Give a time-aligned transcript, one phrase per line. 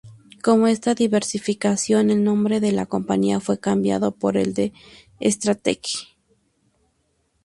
[0.41, 4.73] Con esta diversificación, el nombre de la compañía fue cambiado por el de
[5.21, 6.17] Strategic.